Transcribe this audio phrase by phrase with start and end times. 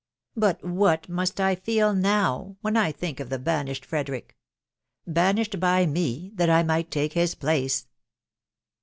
[0.35, 4.35] But what must I feel now when I mink of the banished Frederick?....
[5.05, 7.85] Banished by me, that I might take his place."